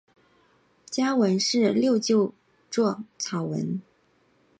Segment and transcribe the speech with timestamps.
[0.89, 2.33] 家纹是六鸠
[2.71, 3.79] 酢草纹。